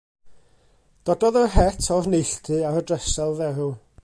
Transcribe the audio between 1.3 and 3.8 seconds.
yr het o'r neilltu ar y dresel dderw.